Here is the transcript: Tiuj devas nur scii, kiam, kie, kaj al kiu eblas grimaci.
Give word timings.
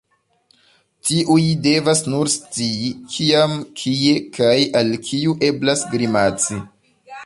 Tiuj 1.09 1.43
devas 1.67 2.01
nur 2.15 2.31
scii, 2.37 2.91
kiam, 3.17 3.55
kie, 3.83 4.17
kaj 4.41 4.59
al 4.83 4.93
kiu 5.11 5.41
eblas 5.53 5.91
grimaci. 5.95 6.65